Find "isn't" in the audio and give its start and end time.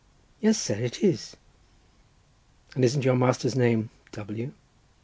2.83-3.05